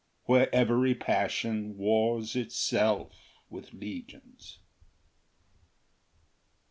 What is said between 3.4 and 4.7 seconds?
with legions.